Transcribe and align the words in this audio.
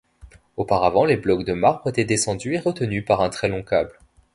Auparavant, 0.57 1.05
les 1.05 1.15
blocs 1.15 1.45
de 1.45 1.53
marbre 1.53 1.87
était 1.87 2.05
descendus 2.05 2.55
et 2.55 2.59
retenus 2.59 3.05
par 3.05 3.21
un 3.21 3.29
très 3.29 3.49
long 3.49 3.61
câble. 3.61 3.99